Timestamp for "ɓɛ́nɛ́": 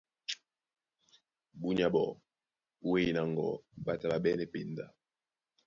4.23-4.47